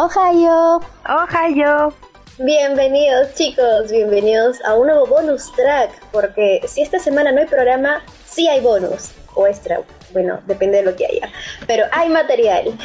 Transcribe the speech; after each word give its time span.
Ohio. 0.00 0.80
Ohio. 1.08 1.92
Bienvenidos 2.38 3.34
chicos, 3.34 3.90
bienvenidos 3.90 4.58
a 4.64 4.76
un 4.76 4.86
nuevo 4.86 5.08
bonus 5.08 5.52
track, 5.56 5.90
porque 6.12 6.60
si 6.68 6.82
esta 6.82 7.00
semana 7.00 7.32
no 7.32 7.40
hay 7.40 7.46
programa, 7.46 8.00
sí 8.24 8.46
hay 8.46 8.60
bonus, 8.60 9.10
o 9.34 9.48
extra, 9.48 9.80
bueno, 10.12 10.38
depende 10.46 10.76
de 10.78 10.84
lo 10.84 10.94
que 10.94 11.04
haya, 11.04 11.28
pero 11.66 11.86
hay 11.90 12.10
material. 12.10 12.78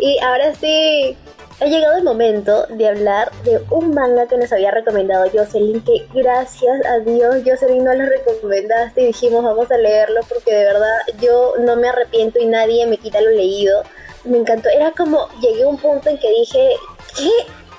Y 0.00 0.18
ahora 0.20 0.54
sí, 0.54 1.18
ha 1.60 1.66
llegado 1.66 1.98
el 1.98 2.02
momento 2.02 2.66
de 2.68 2.88
hablar 2.88 3.30
de 3.44 3.60
un 3.70 3.90
manga 3.94 4.26
que 4.26 4.38
nos 4.38 4.50
había 4.50 4.70
recomendado 4.70 5.30
Jocelyn, 5.30 5.84
que 5.84 6.06
gracias 6.14 6.86
a 6.86 6.98
Dios 7.00 7.42
Jocelyn 7.44 7.84
nos 7.84 7.96
lo 7.96 8.06
recomendaste 8.06 9.02
y 9.02 9.06
dijimos 9.08 9.44
vamos 9.44 9.70
a 9.70 9.76
leerlo 9.76 10.20
porque 10.28 10.54
de 10.54 10.64
verdad 10.64 10.96
yo 11.20 11.56
no 11.60 11.76
me 11.76 11.90
arrepiento 11.90 12.40
y 12.40 12.46
nadie 12.46 12.86
me 12.86 12.96
quita 12.96 13.20
lo 13.20 13.30
leído. 13.30 13.82
Me 14.24 14.38
encantó, 14.38 14.68
era 14.68 14.90
como 14.92 15.28
llegué 15.40 15.64
a 15.64 15.68
un 15.68 15.76
punto 15.76 16.08
en 16.08 16.18
que 16.18 16.30
dije, 16.30 16.70
¿qué? 17.16 17.30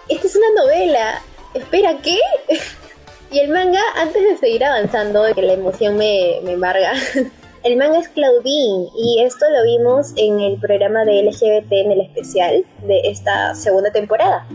esta 0.09 0.27
es 0.27 0.35
una 0.35 0.61
novela. 0.61 1.21
Espera, 1.53 1.97
¿qué? 2.03 2.19
y 3.31 3.39
el 3.39 3.49
manga, 3.49 3.81
antes 3.95 4.21
de 4.21 4.37
seguir 4.37 4.63
avanzando, 4.63 5.23
que 5.33 5.41
la 5.41 5.53
emoción 5.53 5.97
me, 5.97 6.39
me 6.43 6.53
embarga, 6.53 6.93
el 7.63 7.77
manga 7.77 7.99
es 7.99 8.09
Claudine 8.09 8.89
y 8.95 9.21
esto 9.23 9.45
lo 9.49 9.63
vimos 9.63 10.13
en 10.17 10.39
el 10.39 10.59
programa 10.59 11.03
de 11.05 11.23
LGBT 11.23 11.71
en 11.71 11.91
el 11.93 12.01
especial 12.01 12.65
de 12.85 13.01
esta 13.05 13.55
segunda 13.55 13.91
temporada. 13.91 14.45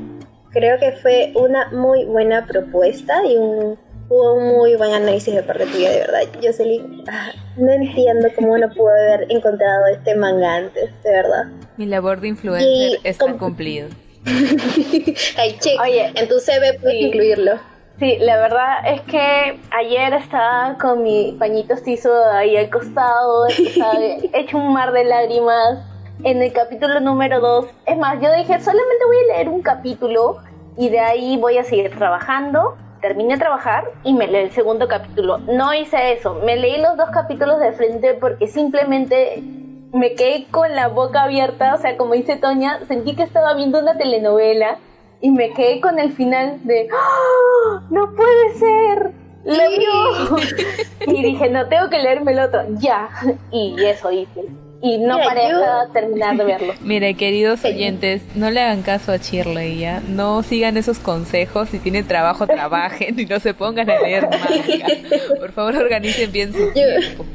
Creo 0.52 0.78
que 0.78 0.92
fue 0.92 1.32
una 1.34 1.70
muy 1.70 2.04
buena 2.04 2.46
propuesta 2.46 3.24
y 3.24 3.36
un, 3.36 3.78
hubo 4.10 4.34
un 4.34 4.56
muy 4.56 4.74
buen 4.74 4.92
análisis 4.92 5.32
de 5.34 5.42
parte 5.42 5.64
tuya, 5.66 5.90
de 5.90 6.00
verdad. 6.00 6.20
Jocelyn, 6.42 7.04
ah, 7.08 7.30
no 7.56 7.72
entiendo 7.72 8.28
cómo 8.34 8.58
no 8.58 8.68
pudo 8.70 8.90
haber 8.90 9.26
encontrado 9.30 9.86
este 9.86 10.16
manga 10.16 10.56
antes, 10.56 10.90
de 11.02 11.10
verdad. 11.10 11.44
Mi 11.76 11.86
labor 11.86 12.20
de 12.20 12.28
influencer 12.28 12.98
está 13.04 13.32
cumplido. 13.34 13.88
Ay, 15.36 15.58
Oye, 15.82 16.12
en 16.14 16.28
tu 16.28 16.40
CV 16.40 16.78
puedes 16.80 17.00
incluirlo. 17.00 17.52
Sí, 18.00 18.16
la 18.18 18.36
verdad 18.38 18.78
es 18.86 19.00
que 19.02 19.60
ayer 19.70 20.14
estaba 20.14 20.76
con 20.78 21.02
mi 21.02 21.36
pañito 21.38 21.74
estizo 21.74 22.10
ahí 22.32 22.56
al 22.56 22.68
costado, 22.68 23.46
he 23.48 24.30
hecho 24.32 24.58
un 24.58 24.72
mar 24.72 24.92
de 24.92 25.04
lágrimas 25.04 25.86
en 26.24 26.42
el 26.42 26.52
capítulo 26.52 26.98
número 26.98 27.40
2. 27.40 27.66
Es 27.86 27.96
más, 27.96 28.20
yo 28.20 28.32
dije, 28.32 28.58
solamente 28.60 29.04
voy 29.06 29.16
a 29.18 29.36
leer 29.36 29.48
un 29.48 29.62
capítulo 29.62 30.38
y 30.76 30.88
de 30.88 30.98
ahí 30.98 31.36
voy 31.36 31.58
a 31.58 31.64
seguir 31.64 31.90
trabajando. 31.96 32.76
Terminé 33.00 33.34
de 33.34 33.40
trabajar 33.40 33.90
y 34.04 34.12
me 34.12 34.26
leí 34.26 34.44
el 34.44 34.50
segundo 34.50 34.86
capítulo. 34.88 35.38
No 35.38 35.72
hice 35.74 36.12
eso, 36.12 36.34
me 36.44 36.56
leí 36.56 36.80
los 36.80 36.96
dos 36.96 37.10
capítulos 37.10 37.58
de 37.60 37.72
frente 37.72 38.14
porque 38.14 38.46
simplemente 38.46 39.42
me 39.92 40.14
quedé 40.14 40.46
con 40.50 40.74
la 40.74 40.88
boca 40.88 41.22
abierta, 41.22 41.74
o 41.74 41.78
sea, 41.78 41.96
como 41.96 42.14
dice 42.14 42.36
Toña, 42.36 42.80
sentí 42.86 43.16
que 43.16 43.22
estaba 43.22 43.54
viendo 43.54 43.80
una 43.80 43.96
telenovela 43.96 44.78
y 45.20 45.30
me 45.30 45.52
quedé 45.52 45.80
con 45.80 45.98
el 45.98 46.12
final 46.12 46.60
de 46.64 46.88
¡Ah! 46.92 47.82
¡No 47.90 48.14
puede 48.14 48.54
ser! 48.54 49.12
¡Lo 49.44 49.70
vio! 49.70 50.36
y 51.06 51.22
dije, 51.22 51.48
no, 51.50 51.66
tengo 51.68 51.88
que 51.88 51.98
leerme 51.98 52.32
el 52.32 52.40
otro, 52.40 52.62
ya. 52.78 53.08
Y 53.50 53.82
eso 53.82 54.12
hice. 54.12 54.44
Y 54.82 54.98
no 54.98 55.18
paré 55.18 55.50
terminar 55.92 56.36
de 56.36 56.44
verlo. 56.44 56.74
Mire, 56.80 57.14
queridos 57.14 57.64
oyentes, 57.64 58.22
no 58.34 58.50
le 58.50 58.60
hagan 58.60 58.82
caso 58.82 59.12
a 59.12 59.18
Shirley, 59.18 59.78
¿ya? 59.78 60.00
No 60.08 60.42
sigan 60.42 60.76
esos 60.76 60.98
consejos. 60.98 61.68
Si 61.68 61.78
tienen 61.78 62.06
trabajo, 62.06 62.46
trabajen 62.46 63.18
y 63.18 63.26
no 63.26 63.40
se 63.40 63.52
pongan 63.52 63.90
a 63.90 64.00
leer 64.00 64.22
manga. 64.30 64.86
Por 65.38 65.52
favor, 65.52 65.76
organicen 65.76 66.32
bien 66.32 66.52
su 66.52 66.72
tiempo. 66.72 67.26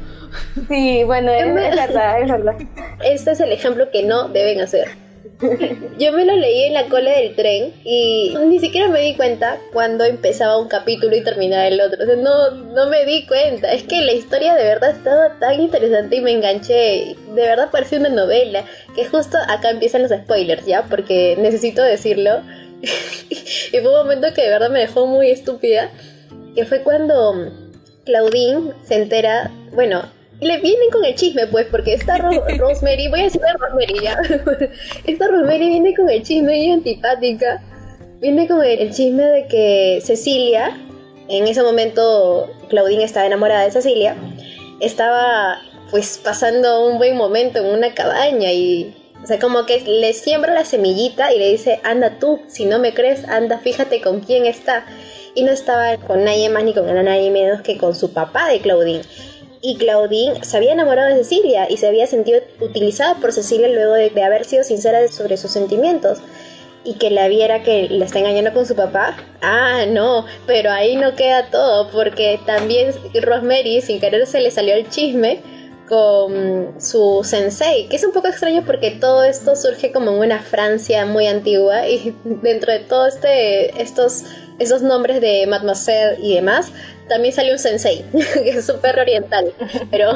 Sí, 0.68 1.04
bueno, 1.04 1.30
es, 1.30 1.54
verdad, 1.76 2.20
es 2.20 2.30
verdad. 2.30 2.56
Este 3.04 3.30
es 3.30 3.40
el 3.40 3.52
ejemplo 3.52 3.90
que 3.92 4.02
no 4.02 4.28
deben 4.28 4.60
hacer. 4.60 5.05
Yo 5.98 6.12
me 6.12 6.24
lo 6.24 6.36
leí 6.36 6.64
en 6.64 6.74
la 6.74 6.86
cola 6.86 7.10
del 7.10 7.34
tren 7.34 7.72
y 7.84 8.34
ni 8.46 8.58
siquiera 8.60 8.88
me 8.88 9.00
di 9.00 9.14
cuenta 9.14 9.58
cuando 9.72 10.04
empezaba 10.04 10.58
un 10.58 10.68
capítulo 10.68 11.16
y 11.16 11.22
terminaba 11.22 11.66
el 11.66 11.80
otro. 11.80 12.02
O 12.02 12.06
sea, 12.06 12.16
no, 12.16 12.50
no 12.50 12.88
me 12.88 13.04
di 13.04 13.26
cuenta. 13.26 13.72
Es 13.72 13.84
que 13.84 14.02
la 14.02 14.12
historia 14.12 14.54
de 14.54 14.64
verdad 14.64 14.90
estaba 14.90 15.38
tan 15.38 15.60
interesante 15.60 16.16
y 16.16 16.20
me 16.20 16.32
enganché. 16.32 17.16
De 17.34 17.42
verdad 17.42 17.70
parecía 17.70 17.98
una 17.98 18.08
novela. 18.08 18.64
Que 18.94 19.06
justo 19.06 19.38
acá 19.48 19.70
empiezan 19.70 20.02
los 20.02 20.10
spoilers, 20.10 20.66
¿ya? 20.66 20.84
Porque 20.84 21.36
necesito 21.38 21.82
decirlo. 21.82 22.42
y 23.30 23.70
fue 23.70 23.88
un 23.88 23.96
momento 23.96 24.28
que 24.34 24.42
de 24.42 24.50
verdad 24.50 24.70
me 24.70 24.80
dejó 24.80 25.06
muy 25.06 25.30
estúpida. 25.30 25.90
Que 26.54 26.64
fue 26.64 26.82
cuando 26.82 27.52
Claudine 28.04 28.72
se 28.84 28.96
entera, 28.96 29.50
bueno, 29.72 30.02
le 30.40 30.58
vienen 30.58 30.90
con 30.90 31.04
el 31.04 31.14
chisme, 31.14 31.46
pues, 31.46 31.66
porque 31.70 31.94
esta 31.94 32.18
Rosemary, 32.58 33.08
voy 33.08 33.20
a 33.20 33.24
decir 33.24 33.40
Rosemary 33.58 34.00
ya, 34.02 34.18
esta 35.06 35.28
Rosemary 35.28 35.68
viene 35.68 35.94
con 35.94 36.10
el 36.10 36.22
chisme 36.22 36.58
y 36.58 36.70
antipática, 36.70 37.62
viene 38.20 38.46
con 38.46 38.62
el, 38.62 38.92
chisme 38.92 39.22
de 39.22 39.46
que 39.46 40.00
Cecilia, 40.04 40.78
en 41.28 41.46
ese 41.46 41.62
momento 41.62 42.50
Claudine 42.68 43.04
estaba 43.04 43.26
enamorada 43.26 43.64
de 43.64 43.70
Cecilia, 43.70 44.16
estaba 44.80 45.60
pues 45.90 46.20
pasando 46.22 46.86
un 46.86 46.98
buen 46.98 47.16
momento 47.16 47.58
en 47.60 47.66
una 47.66 47.94
cabaña 47.94 48.52
y 48.52 48.94
o 49.22 49.26
sea, 49.26 49.38
como 49.40 49.66
que 49.66 49.80
le 49.80 50.12
siembra 50.12 50.54
la 50.54 50.64
semillita 50.64 51.32
y 51.32 51.38
le 51.38 51.50
dice, 51.50 51.80
anda 51.82 52.18
tú, 52.20 52.42
si 52.46 52.64
no 52.64 52.78
me 52.78 52.94
crees, 52.94 53.26
anda, 53.26 53.58
fíjate 53.58 54.00
con 54.00 54.20
quién 54.20 54.46
está. 54.46 54.86
Y 55.34 55.42
no 55.42 55.50
estaba 55.50 55.96
con 55.96 56.22
nadie 56.22 56.48
más 56.48 56.62
ni 56.62 56.72
con 56.72 56.86
nadie 56.86 57.30
menos 57.32 57.60
que 57.62 57.76
con 57.76 57.94
su 57.94 58.12
papá 58.12 58.48
de 58.48 58.60
Claudine 58.60 59.02
y 59.62 59.76
Claudine 59.76 60.44
se 60.44 60.56
había 60.56 60.72
enamorado 60.72 61.08
de 61.08 61.24
Cecilia 61.24 61.66
y 61.70 61.76
se 61.76 61.86
había 61.86 62.06
sentido 62.06 62.40
utilizada 62.60 63.14
por 63.16 63.32
Cecilia 63.32 63.68
luego 63.68 63.94
de, 63.94 64.22
haber 64.22 64.44
sido 64.44 64.64
sincera 64.64 65.06
sobre 65.08 65.36
sus 65.36 65.50
sentimientos 65.50 66.18
y 66.84 66.94
que 66.94 67.10
la 67.10 67.28
viera 67.28 67.62
que 67.62 67.88
la 67.90 68.04
está 68.04 68.20
engañando 68.20 68.52
con 68.52 68.64
su 68.64 68.76
papá. 68.76 69.16
Ah, 69.42 69.84
no, 69.88 70.24
pero 70.46 70.70
ahí 70.70 70.96
no 70.96 71.16
queda 71.16 71.50
todo, 71.50 71.90
porque 71.90 72.38
también 72.46 72.92
Rosemary 73.20 73.80
sin 73.80 73.98
querer 74.00 74.26
se 74.26 74.40
le 74.40 74.50
salió 74.50 74.74
el 74.74 74.88
chisme 74.88 75.42
con 75.88 76.80
su 76.80 77.22
sensei, 77.24 77.88
que 77.88 77.96
es 77.96 78.04
un 78.04 78.12
poco 78.12 78.28
extraño 78.28 78.64
porque 78.66 78.90
todo 78.90 79.24
esto 79.24 79.54
surge 79.56 79.92
como 79.92 80.10
en 80.10 80.18
una 80.18 80.40
Francia 80.40 81.06
muy 81.06 81.26
antigua 81.26 81.88
y 81.88 82.14
dentro 82.24 82.72
de 82.72 82.80
todo 82.80 83.06
este 83.06 83.80
estos 83.80 84.24
esos 84.58 84.82
nombres 84.82 85.20
de 85.20 85.46
mademoiselle 85.46 86.18
y 86.22 86.34
demás, 86.34 86.72
también 87.08 87.34
salió 87.34 87.52
un 87.52 87.58
sensei, 87.58 88.04
que 88.12 88.50
es 88.50 88.66
súper 88.66 88.98
oriental, 88.98 89.52
pero 89.90 90.14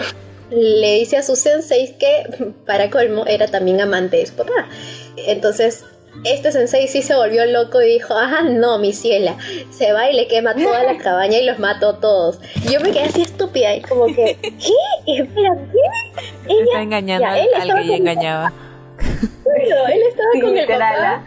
le 0.51 0.95
dice 0.95 1.17
a 1.17 1.23
su 1.23 1.37
sensei 1.37 1.97
que 1.99 2.53
para 2.67 2.91
colmo 2.91 3.25
era 3.27 3.47
también 3.47 3.81
amante 3.81 4.17
de 4.17 4.27
su 4.27 4.35
papá. 4.35 4.69
Entonces 5.17 5.85
este 6.25 6.53
sensei 6.53 6.89
sí 6.89 7.03
se 7.03 7.15
volvió 7.15 7.47
loco 7.47 7.81
y 7.81 7.89
dijo, 7.89 8.15
ah, 8.15 8.43
no, 8.43 8.79
mi 8.79 8.93
ciela, 8.93 9.37
se 9.71 9.93
va 9.93 10.11
y 10.11 10.17
le 10.17 10.27
quema 10.27 10.55
toda 10.55 10.83
la 10.83 10.97
cabaña 11.03 11.39
y 11.39 11.45
los 11.45 11.59
mató 11.59 11.97
todos. 11.97 12.41
Yo 12.71 12.81
me 12.81 12.91
quedé 12.91 13.05
así 13.05 13.23
estúpida 13.23 13.75
y 13.75 13.83
como 13.83 14.07
que, 14.07 14.37
¿qué? 14.41 15.21
Espera, 15.21 15.57
¿qué? 15.73 16.53
Ella, 16.53 16.65
está 16.65 16.83
engañando 16.83 17.27
al 17.27 17.75
que 17.75 17.81
ella 17.83 17.97
engañaba. 17.97 18.53
Bueno, 19.43 19.75
él 19.89 20.03
estaba 20.09 20.31
con 20.41 20.57
el 20.57 20.67
papá 20.69 21.25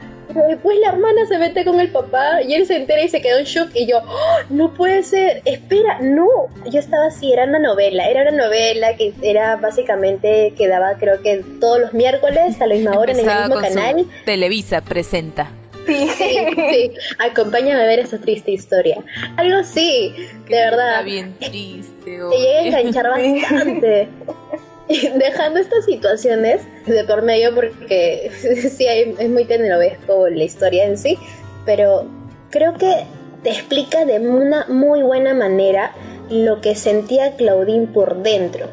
después 0.47 0.77
la 0.79 0.89
hermana 0.89 1.25
se 1.27 1.37
mete 1.37 1.65
con 1.65 1.79
el 1.79 1.89
papá 1.89 2.41
y 2.41 2.53
él 2.53 2.65
se 2.65 2.75
entera 2.75 3.01
y 3.01 3.09
se 3.09 3.21
quedó 3.21 3.39
en 3.39 3.45
shock 3.45 3.69
y 3.73 3.87
yo, 3.87 3.99
¡Oh, 4.05 4.37
no 4.49 4.73
puede 4.73 5.03
ser, 5.03 5.41
espera, 5.45 5.99
no. 6.01 6.27
Yo 6.69 6.79
estaba 6.79 7.07
así, 7.07 7.31
era 7.31 7.45
una 7.45 7.59
novela, 7.59 8.07
era 8.07 8.21
una 8.23 8.45
novela 8.45 8.95
que 8.95 9.13
era 9.21 9.55
básicamente, 9.57 10.53
que 10.57 10.67
daba 10.67 10.95
creo 10.97 11.21
que 11.21 11.43
todos 11.59 11.79
los 11.79 11.93
miércoles 11.93 12.61
a 12.61 12.67
la 12.67 12.75
misma 12.75 12.97
hora 12.97 13.11
en 13.11 13.19
el 13.19 13.25
mismo 13.25 13.55
canal. 13.55 14.05
Televisa 14.25 14.81
presenta. 14.81 15.51
Sí, 15.85 16.07
sí, 16.17 16.91
Acompáñame 17.19 17.81
a 17.81 17.85
ver 17.85 17.99
esa 17.99 18.17
triste 18.17 18.51
historia. 18.51 19.03
Algo 19.35 19.57
así, 19.57 20.13
de 20.47 20.55
verdad. 20.55 20.91
Está 20.91 21.01
bien 21.03 21.35
triste. 21.39 21.93
Te 22.05 22.37
llega 22.37 22.77
a 22.77 22.79
enganchar 22.79 23.09
bastante. 23.09 24.07
dejando 25.17 25.59
estas 25.59 25.85
situaciones 25.85 26.61
de 26.85 27.03
por 27.05 27.21
medio 27.21 27.53
porque 27.55 28.31
sí 28.75 28.85
es 28.87 29.29
muy 29.29 29.45
tenorovesco 29.45 30.29
la 30.29 30.43
historia 30.43 30.85
en 30.85 30.97
sí, 30.97 31.17
pero 31.65 32.05
creo 32.49 32.73
que 32.73 33.05
te 33.43 33.49
explica 33.49 34.05
de 34.05 34.19
una 34.19 34.65
muy 34.67 35.03
buena 35.03 35.33
manera 35.33 35.91
lo 36.29 36.61
que 36.61 36.75
sentía 36.75 37.35
Claudine 37.35 37.87
por 37.87 38.23
dentro. 38.23 38.67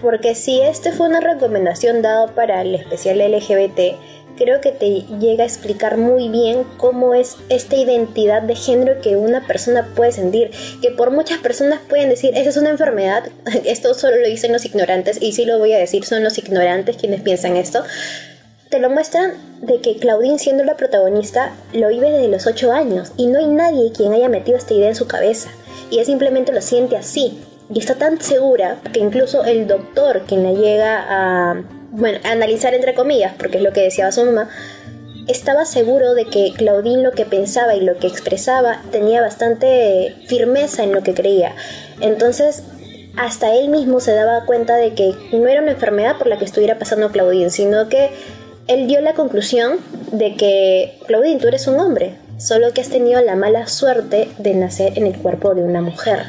Porque 0.00 0.34
si 0.34 0.60
este 0.60 0.92
fue 0.92 1.08
una 1.08 1.20
recomendación 1.20 2.02
dada 2.02 2.26
para 2.28 2.60
el 2.60 2.74
especial 2.74 3.18
LGBT, 3.18 3.96
creo 4.36 4.60
que 4.60 4.72
te 4.72 5.02
llega 5.18 5.44
a 5.44 5.46
explicar 5.46 5.96
muy 5.96 6.28
bien 6.28 6.64
cómo 6.76 7.14
es 7.14 7.36
esta 7.48 7.76
identidad 7.76 8.42
de 8.42 8.54
género 8.54 9.00
que 9.00 9.16
una 9.16 9.46
persona 9.46 9.88
puede 9.94 10.12
sentir. 10.12 10.50
Que 10.82 10.90
por 10.90 11.10
muchas 11.10 11.38
personas 11.38 11.80
pueden 11.88 12.08
decir, 12.08 12.32
esa 12.36 12.50
es 12.50 12.56
una 12.56 12.70
enfermedad, 12.70 13.24
esto 13.64 13.94
solo 13.94 14.16
lo 14.16 14.26
dicen 14.26 14.52
los 14.52 14.64
ignorantes, 14.64 15.20
y 15.20 15.32
sí 15.32 15.44
lo 15.44 15.58
voy 15.58 15.72
a 15.72 15.78
decir, 15.78 16.04
son 16.04 16.22
los 16.22 16.38
ignorantes 16.38 16.96
quienes 16.96 17.22
piensan 17.22 17.56
esto. 17.56 17.82
Te 18.68 18.80
lo 18.80 18.90
muestran 18.90 19.32
de 19.62 19.80
que 19.80 19.96
Claudine, 19.96 20.38
siendo 20.38 20.64
la 20.64 20.76
protagonista, 20.76 21.54
lo 21.72 21.88
vive 21.88 22.10
desde 22.10 22.28
los 22.28 22.46
8 22.46 22.72
años 22.72 23.12
y 23.16 23.28
no 23.28 23.38
hay 23.38 23.46
nadie 23.46 23.92
quien 23.92 24.12
haya 24.12 24.28
metido 24.28 24.58
esta 24.58 24.74
idea 24.74 24.88
en 24.88 24.96
su 24.96 25.06
cabeza. 25.06 25.50
Y 25.90 25.96
ella 25.96 26.04
simplemente 26.04 26.52
lo 26.52 26.60
siente 26.60 26.96
así. 26.96 27.38
Y 27.72 27.78
está 27.78 27.94
tan 27.94 28.20
segura 28.20 28.78
que 28.92 29.00
incluso 29.00 29.44
el 29.44 29.68
doctor, 29.68 30.22
quien 30.26 30.42
la 30.42 30.52
llega 30.52 31.04
a 31.08 31.62
bueno, 31.96 32.18
analizar 32.24 32.74
entre 32.74 32.94
comillas, 32.94 33.34
porque 33.38 33.56
es 33.56 33.62
lo 33.62 33.72
que 33.72 33.80
decía 33.80 34.12
su 34.12 34.24
mamá, 34.24 34.48
estaba 35.26 35.64
seguro 35.64 36.14
de 36.14 36.26
que 36.26 36.52
Claudine 36.54 37.02
lo 37.02 37.12
que 37.12 37.24
pensaba 37.24 37.74
y 37.74 37.80
lo 37.80 37.96
que 37.96 38.06
expresaba 38.06 38.82
tenía 38.92 39.20
bastante 39.20 40.14
firmeza 40.26 40.84
en 40.84 40.92
lo 40.92 41.02
que 41.02 41.14
creía. 41.14 41.54
Entonces, 42.00 42.62
hasta 43.16 43.54
él 43.54 43.70
mismo 43.70 43.98
se 44.00 44.12
daba 44.12 44.44
cuenta 44.44 44.76
de 44.76 44.94
que 44.94 45.14
no 45.32 45.48
era 45.48 45.62
una 45.62 45.72
enfermedad 45.72 46.18
por 46.18 46.26
la 46.26 46.38
que 46.38 46.44
estuviera 46.44 46.78
pasando 46.78 47.10
Claudine, 47.10 47.50
sino 47.50 47.88
que 47.88 48.10
él 48.68 48.86
dio 48.86 49.00
la 49.00 49.14
conclusión 49.14 49.78
de 50.12 50.34
que 50.36 50.98
Claudine, 51.06 51.40
tú 51.40 51.48
eres 51.48 51.66
un 51.66 51.80
hombre, 51.80 52.14
solo 52.38 52.72
que 52.74 52.82
has 52.82 52.90
tenido 52.90 53.20
la 53.22 53.36
mala 53.36 53.66
suerte 53.68 54.28
de 54.36 54.54
nacer 54.54 54.98
en 54.98 55.06
el 55.06 55.16
cuerpo 55.16 55.54
de 55.54 55.62
una 55.62 55.80
mujer. 55.80 56.26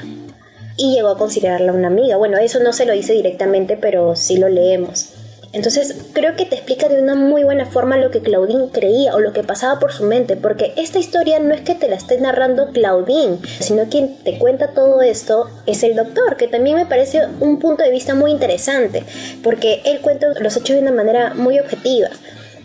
Y 0.77 0.93
llegó 0.95 1.09
a 1.09 1.17
considerarla 1.17 1.73
una 1.73 1.87
amiga. 1.87 2.17
Bueno, 2.17 2.37
eso 2.37 2.59
no 2.59 2.71
se 2.71 2.85
lo 2.85 2.93
dice 2.93 3.13
directamente, 3.13 3.77
pero 3.77 4.15
sí 4.15 4.37
lo 4.37 4.47
leemos. 4.47 5.16
Entonces 5.53 5.95
creo 6.13 6.35
que 6.35 6.45
te 6.45 6.55
explica 6.55 6.89
de 6.89 7.01
una 7.01 7.15
muy 7.15 7.43
buena 7.43 7.65
forma 7.65 7.97
lo 7.97 8.11
que 8.11 8.21
Claudine 8.21 8.69
creía 8.71 9.15
o 9.15 9.19
lo 9.19 9.33
que 9.33 9.43
pasaba 9.43 9.79
por 9.79 9.91
su 9.93 10.03
mente, 10.03 10.35
porque 10.35 10.73
esta 10.75 10.99
historia 10.99 11.39
no 11.39 11.53
es 11.53 11.61
que 11.61 11.75
te 11.75 11.87
la 11.87 11.95
esté 11.95 12.19
narrando 12.19 12.71
Claudine, 12.71 13.39
sino 13.59 13.85
quien 13.85 14.17
te 14.23 14.37
cuenta 14.37 14.73
todo 14.73 15.01
esto 15.01 15.49
es 15.65 15.83
el 15.83 15.95
doctor, 15.95 16.35
que 16.35 16.47
también 16.47 16.75
me 16.75 16.85
parece 16.85 17.21
un 17.39 17.59
punto 17.59 17.83
de 17.83 17.91
vista 17.91 18.13
muy 18.13 18.31
interesante, 18.31 19.03
porque 19.43 19.81
él 19.85 20.01
cuenta 20.01 20.27
los 20.39 20.57
hechos 20.57 20.75
de 20.75 20.81
una 20.81 20.91
manera 20.91 21.33
muy 21.33 21.59
objetiva 21.59 22.09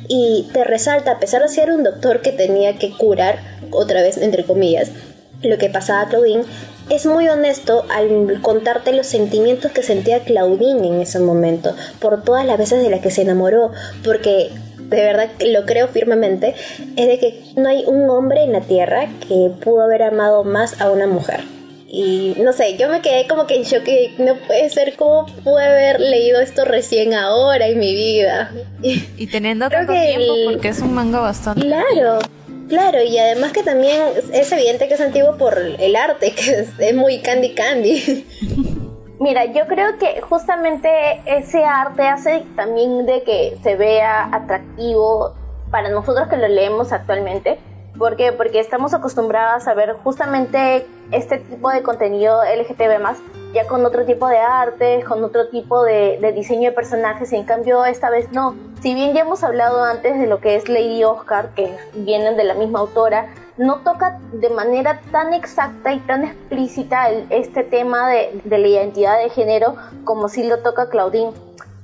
y 0.09 0.49
te 0.53 0.65
resalta, 0.65 1.13
a 1.13 1.19
pesar 1.21 1.43
de 1.43 1.49
ser 1.49 1.71
un 1.71 1.85
doctor 1.85 2.21
que 2.21 2.33
tenía 2.33 2.79
que 2.79 2.91
curar, 2.91 3.39
otra 3.71 4.03
vez 4.03 4.19
entre 4.19 4.45
comillas, 4.45 4.91
lo 5.43 5.59
que 5.59 5.71
pasaba 5.71 6.03
a 6.03 6.09
Claudine, 6.09 6.45
es 6.91 7.07
muy 7.07 7.29
honesto 7.29 7.85
al 7.91 8.41
contarte 8.43 8.93
los 8.93 9.07
sentimientos 9.07 9.73
que 9.73 9.83
sentía 9.83 10.21
Claudine 10.21 10.87
en 10.87 11.01
ese 11.01 11.19
momento, 11.19 11.75
por 12.01 12.23
todas 12.23 12.45
las 12.47 12.59
veces 12.59 12.83
de 12.83 12.91
las 12.91 13.01
que 13.01 13.11
se 13.11 13.23
enamoró, 13.23 13.73
porque 14.05 14.51
de 14.79 15.03
verdad 15.03 15.31
lo 15.47 15.65
creo 15.65 15.89
firmemente, 15.89 16.55
es 16.97 17.07
de 17.07 17.19
que 17.19 17.43
no 17.57 17.69
hay 17.69 17.85
un 17.87 18.09
hombre 18.11 18.43
en 18.43 18.53
la 18.53 18.61
tierra 18.61 19.09
que 19.27 19.51
pudo 19.63 19.83
haber 19.83 20.03
amado 20.03 20.45
más 20.45 20.81
a 20.81 20.91
una 20.91 21.07
mujer. 21.07 21.41
Y 21.95 22.35
no 22.43 22.55
sé, 22.55 22.79
yo 22.79 22.89
me 22.89 23.03
quedé 23.03 23.27
como 23.29 23.47
que 23.47 23.55
en 23.55 23.65
shock 23.65 23.87
no 24.19 24.37
puede 24.47 24.71
ser 24.71 24.97
cómo 24.97 25.27
pude 25.45 25.63
haber 25.63 26.01
leído 26.01 26.41
esto 26.41 26.65
recién 26.65 27.13
ahora 27.13 27.67
en 27.67 27.79
mi 27.79 27.95
vida. 27.95 28.51
Y 28.83 29.27
teniendo 29.27 29.69
tanto 29.69 29.93
tiempo 29.93 30.33
porque 30.47 30.69
es 30.69 30.81
un 30.81 30.95
manga 30.95 31.21
bastante. 31.21 31.61
Claro. 31.61 32.21
Claro, 32.73 33.03
y 33.03 33.19
además 33.19 33.53
que 33.53 33.63
también 33.63 34.01
es 34.33 34.51
evidente 34.51 34.89
que 34.89 34.95
es 34.95 35.01
antiguo 35.03 35.37
por 35.37 35.59
el 35.59 35.95
arte, 35.95 36.33
que 36.35 36.61
es, 36.79 36.95
muy 36.95 37.21
candy 37.21 37.55
candy. 37.55 38.27
Mira, 39.21 39.45
yo 39.45 39.67
creo 39.67 39.99
que 39.99 40.23
justamente 40.23 40.89
ese 41.27 41.67
arte 41.67 42.09
hace 42.09 42.47
también 42.57 43.05
de 43.05 43.25
que 43.25 43.59
se 43.63 43.77
vea 43.77 44.31
atractivo 44.33 45.35
para 45.71 45.91
nosotros 45.91 46.29
que 46.29 46.39
lo 46.39 46.49
leemos 46.49 46.93
actualmente. 46.93 47.59
¿Por 47.99 48.17
qué? 48.17 48.33
Porque 48.33 48.61
estamos 48.61 48.95
acostumbrados 48.95 49.69
a 49.69 49.75
ver 49.75 49.93
justamente 50.03 50.87
este 51.11 51.41
tipo 51.41 51.69
de 51.69 51.83
contenido 51.83 52.41
LGTB 52.43 53.01
ya 53.53 53.67
con 53.67 53.85
otro 53.85 54.05
tipo 54.05 54.29
de 54.29 54.39
arte, 54.39 55.05
con 55.07 55.23
otro 55.25 55.49
tipo 55.49 55.83
de, 55.83 56.33
diseño 56.35 56.71
de 56.71 56.73
personajes, 56.73 57.33
y 57.33 57.37
en 57.37 57.45
cambio 57.45 57.85
esta 57.85 58.11
vez 58.11 58.31
no. 58.33 58.55
Si 58.81 58.95
bien 58.95 59.15
ya 59.15 59.21
hemos 59.21 59.45
hablado 59.45 59.83
antes 59.85 60.19
de 60.19 60.27
lo 60.27 60.41
que 60.41 60.57
es 60.57 60.69
Lady 60.69 61.05
Oscar, 61.05 61.51
que 61.55 61.77
vienen 61.95 62.37
de 62.37 62.45
la 62.45 62.55
misma 62.55 62.81
autora, 62.81 63.29
no 63.59 63.81
toca 63.81 64.19
de 64.33 64.49
manera 64.49 65.01
tan 65.13 65.35
exacta 65.35 65.93
y 65.93 66.01
tan 66.01 66.25
explícita 66.25 67.11
este 67.31 67.63
tema 67.65 68.09
de, 68.09 68.41
de 68.45 68.59
la 68.59 68.67
identidad 68.67 69.19
de 69.23 69.31
género 69.31 69.77
como 70.05 70.29
si 70.29 70.45
lo 70.45 70.59
toca 70.59 70.89
Claudine. 70.89 71.33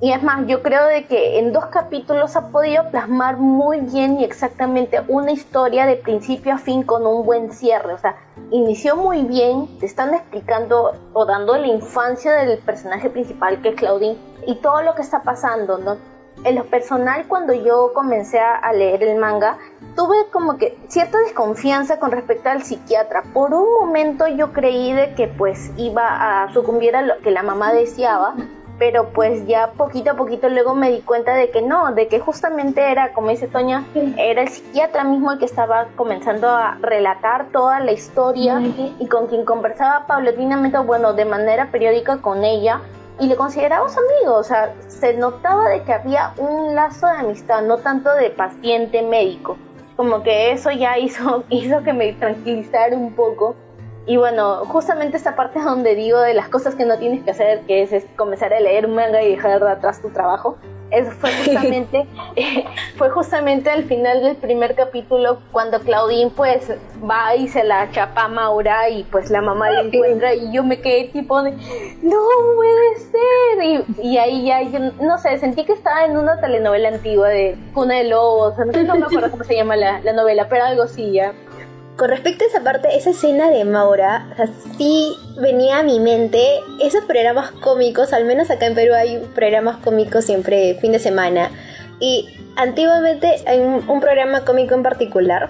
Y 0.00 0.12
es 0.12 0.22
más, 0.22 0.46
yo 0.46 0.62
creo 0.62 0.86
de 0.86 1.06
que 1.06 1.40
en 1.40 1.52
dos 1.52 1.66
capítulos 1.66 2.36
ha 2.36 2.50
podido 2.50 2.88
plasmar 2.90 3.36
muy 3.36 3.80
bien 3.80 4.20
y 4.20 4.24
exactamente 4.24 5.02
una 5.08 5.32
historia 5.32 5.86
de 5.86 5.96
principio 5.96 6.54
a 6.54 6.58
fin 6.58 6.84
con 6.84 7.04
un 7.04 7.26
buen 7.26 7.50
cierre. 7.50 7.94
O 7.94 7.98
sea, 7.98 8.14
inició 8.52 8.94
muy 8.94 9.24
bien, 9.24 9.66
te 9.80 9.86
están 9.86 10.14
explicando 10.14 10.92
o 11.12 11.26
dando 11.26 11.56
la 11.56 11.66
infancia 11.66 12.32
del 12.32 12.58
personaje 12.58 13.10
principal 13.10 13.60
que 13.60 13.70
es 13.70 13.74
Claudine 13.74 14.16
y 14.46 14.54
todo 14.56 14.82
lo 14.82 14.94
que 14.94 15.02
está 15.02 15.24
pasando, 15.24 15.78
¿no? 15.78 15.96
En 16.44 16.54
lo 16.54 16.66
personal, 16.66 17.26
cuando 17.26 17.52
yo 17.52 17.90
comencé 17.92 18.38
a 18.38 18.72
leer 18.72 19.02
el 19.02 19.18
manga, 19.18 19.58
tuve 19.96 20.14
como 20.32 20.56
que 20.56 20.78
cierta 20.86 21.18
desconfianza 21.18 21.98
con 21.98 22.12
respecto 22.12 22.48
al 22.48 22.62
psiquiatra. 22.62 23.24
Por 23.34 23.52
un 23.52 23.68
momento 23.80 24.28
yo 24.28 24.52
creí 24.52 24.92
de 24.92 25.14
que 25.14 25.26
pues 25.26 25.72
iba 25.76 26.44
a 26.44 26.52
sucumbir 26.52 26.94
a 26.94 27.02
lo 27.02 27.18
que 27.18 27.32
la 27.32 27.42
mamá 27.42 27.72
deseaba, 27.72 28.36
pero 28.78 29.08
pues 29.08 29.46
ya 29.46 29.72
poquito 29.72 30.12
a 30.12 30.14
poquito 30.14 30.48
luego 30.48 30.74
me 30.74 30.90
di 30.90 31.00
cuenta 31.00 31.34
de 31.34 31.50
que 31.50 31.62
no, 31.62 31.92
de 31.92 32.08
que 32.08 32.20
justamente 32.20 32.90
era, 32.90 33.12
como 33.12 33.30
dice 33.30 33.48
Toña, 33.48 33.84
era 34.16 34.42
el 34.42 34.48
psiquiatra 34.48 35.04
mismo 35.04 35.32
el 35.32 35.38
que 35.38 35.44
estaba 35.44 35.88
comenzando 35.96 36.48
a 36.48 36.78
relatar 36.80 37.48
toda 37.50 37.80
la 37.80 37.92
historia 37.92 38.60
y 38.60 39.06
con 39.08 39.26
quien 39.26 39.44
conversaba 39.44 40.06
paulatinamente, 40.06 40.78
bueno, 40.78 41.12
de 41.12 41.24
manera 41.24 41.70
periódica 41.70 42.18
con 42.18 42.44
ella 42.44 42.80
y 43.20 43.26
le 43.26 43.36
consideraba 43.36 43.88
su 43.88 43.98
amigo, 43.98 44.36
o 44.36 44.44
sea, 44.44 44.72
se 44.86 45.14
notaba 45.14 45.68
de 45.68 45.82
que 45.82 45.92
había 45.92 46.32
un 46.36 46.74
lazo 46.74 47.06
de 47.08 47.18
amistad, 47.18 47.62
no 47.62 47.78
tanto 47.78 48.14
de 48.14 48.30
paciente 48.30 49.02
médico, 49.02 49.56
como 49.96 50.22
que 50.22 50.52
eso 50.52 50.70
ya 50.70 50.98
hizo, 50.98 51.42
hizo 51.50 51.82
que 51.82 51.92
me 51.92 52.12
tranquilizara 52.12 52.96
un 52.96 53.14
poco 53.14 53.56
y 54.08 54.16
bueno, 54.16 54.64
justamente 54.64 55.18
esta 55.18 55.36
parte 55.36 55.60
donde 55.60 55.94
digo 55.94 56.18
de 56.18 56.32
las 56.32 56.48
cosas 56.48 56.74
que 56.74 56.86
no 56.86 56.96
tienes 56.96 57.22
que 57.24 57.30
hacer, 57.30 57.60
que 57.66 57.82
es, 57.82 58.06
comenzar 58.16 58.54
a 58.54 58.58
leer 58.58 58.88
manga 58.88 59.22
y 59.22 59.32
dejar 59.32 59.60
de 59.60 59.70
atrás 59.70 60.00
tu 60.00 60.08
trabajo, 60.08 60.56
eso 60.90 61.10
fue 61.10 61.30
justamente, 61.44 62.06
fue 62.96 63.10
justamente 63.10 63.68
al 63.68 63.84
final 63.84 64.22
del 64.22 64.36
primer 64.36 64.74
capítulo 64.74 65.40
cuando 65.52 65.80
Claudine 65.80 66.30
pues 66.34 66.72
va 67.04 67.36
y 67.36 67.48
se 67.48 67.62
la 67.64 67.90
chapa 67.90 68.24
a 68.24 68.28
Maura 68.28 68.88
y 68.88 69.04
pues 69.04 69.28
la 69.28 69.42
mamá 69.42 69.68
la 69.68 69.82
encuentra 69.82 70.32
y 70.32 70.54
yo 70.54 70.64
me 70.64 70.80
quedé 70.80 71.08
tipo 71.08 71.42
de, 71.42 71.50
no 72.00 72.18
puede 72.56 72.96
ser. 72.96 73.84
Y, 74.02 74.16
ahí 74.16 74.46
ya, 74.46 74.62
yo 74.62 74.78
no 75.02 75.18
sé, 75.18 75.36
sentí 75.36 75.64
que 75.64 75.74
estaba 75.74 76.06
en 76.06 76.16
una 76.16 76.40
telenovela 76.40 76.88
antigua 76.88 77.28
de 77.28 77.58
Cuna 77.74 77.96
de 77.96 78.04
Lobos, 78.04 78.54
no, 78.56 78.64
no 78.64 78.96
me 78.96 79.04
acuerdo 79.04 79.30
cómo 79.30 79.44
se 79.44 79.54
llama 79.54 79.76
la, 79.76 80.00
la 80.00 80.14
novela, 80.14 80.48
pero 80.48 80.64
algo 80.64 80.84
así 80.84 81.12
ya. 81.12 81.34
Con 81.98 82.10
respecto 82.10 82.44
a 82.44 82.46
esa 82.46 82.60
parte, 82.60 82.96
esa 82.96 83.10
escena 83.10 83.50
de 83.50 83.64
Maura, 83.64 84.24
sí 84.76 85.16
venía 85.36 85.80
a 85.80 85.82
mi 85.82 85.98
mente 85.98 86.60
esos 86.80 87.04
programas 87.04 87.50
cómicos, 87.50 88.12
al 88.12 88.24
menos 88.24 88.52
acá 88.52 88.66
en 88.66 88.76
Perú 88.76 88.94
hay 88.94 89.18
programas 89.34 89.78
cómicos 89.78 90.24
siempre 90.24 90.78
fin 90.80 90.92
de 90.92 91.00
semana. 91.00 91.50
Y 91.98 92.28
antiguamente 92.54 93.42
hay 93.48 93.58
un, 93.58 94.00
programa 94.00 94.44
cómico 94.44 94.76
en 94.76 94.84
particular 94.84 95.48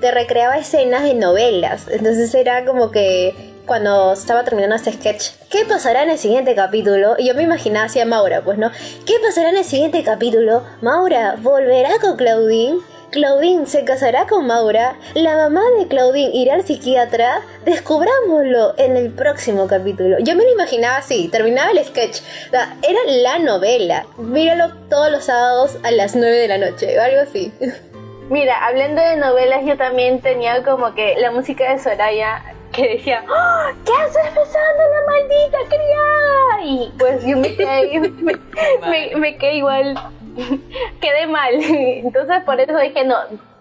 te 0.00 0.10
recreaba 0.10 0.56
escenas 0.56 1.02
de 1.02 1.12
novelas. 1.12 1.86
Entonces 1.90 2.34
era 2.34 2.64
como 2.64 2.90
que 2.90 3.34
cuando 3.66 4.14
estaba 4.14 4.42
terminando 4.42 4.76
este 4.76 4.92
sketch, 4.92 5.32
¿qué 5.50 5.66
pasará 5.66 6.02
en 6.02 6.08
el 6.08 6.18
siguiente 6.18 6.54
capítulo? 6.54 7.16
Y 7.18 7.26
yo 7.26 7.34
me 7.34 7.42
imaginaba 7.42 7.86
hacia 7.86 8.06
Maura, 8.06 8.42
pues 8.42 8.56
no, 8.56 8.70
¿qué 9.04 9.14
pasará 9.22 9.50
en 9.50 9.58
el 9.58 9.64
siguiente 9.64 10.02
capítulo? 10.02 10.62
Maura 10.80 11.36
volverá 11.42 11.90
con 12.00 12.16
Claudine 12.16 12.80
Claudine 13.14 13.64
se 13.66 13.84
casará 13.84 14.26
con 14.26 14.48
Maura, 14.48 14.96
la 15.14 15.36
mamá 15.36 15.60
de 15.78 15.86
Claudine 15.86 16.32
irá 16.34 16.54
al 16.54 16.64
psiquiatra, 16.64 17.42
descubrámoslo 17.64 18.74
en 18.76 18.96
el 18.96 19.12
próximo 19.12 19.68
capítulo. 19.68 20.16
Yo 20.18 20.34
me 20.34 20.42
lo 20.42 20.50
imaginaba 20.50 20.96
así, 20.96 21.28
terminaba 21.28 21.70
el 21.70 21.84
sketch, 21.84 22.22
era 22.50 22.98
la 23.06 23.38
novela. 23.38 24.04
Míralo 24.18 24.74
todos 24.90 25.12
los 25.12 25.26
sábados 25.26 25.78
a 25.84 25.92
las 25.92 26.16
9 26.16 26.28
de 26.28 26.48
la 26.48 26.58
noche, 26.58 26.98
algo 26.98 27.20
así. 27.20 27.52
Mira, 28.30 28.66
hablando 28.66 29.00
de 29.00 29.16
novelas, 29.16 29.64
yo 29.64 29.76
también 29.76 30.20
tenía 30.20 30.64
como 30.64 30.92
que 30.96 31.14
la 31.20 31.30
música 31.30 31.72
de 31.72 31.78
Soraya 31.78 32.42
que 32.72 32.96
decía, 32.96 33.22
¡Oh, 33.28 33.74
¿qué 33.86 33.92
haces 33.92 34.34
besando 34.34 34.82
a 34.82 34.88
la 34.88 35.06
maldita 35.06 35.58
criada? 35.68 36.64
Y 36.64 36.92
pues 36.98 37.24
yo 37.24 37.36
me 37.36 37.54
quedé, 37.54 38.00
me, 38.90 39.16
me 39.16 39.36
quedé 39.36 39.54
igual 39.54 39.94
quedé 41.00 41.26
mal. 41.26 41.54
Entonces 41.58 42.42
por 42.44 42.60
eso 42.60 42.76
dije, 42.78 43.04
no, 43.04 43.16